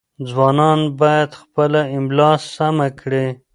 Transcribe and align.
ځوانان 0.29 0.79
باید 0.99 1.31
خپله 1.41 1.81
املاء 1.97 2.37
سمه 2.53 2.87
کړي. 2.99 3.25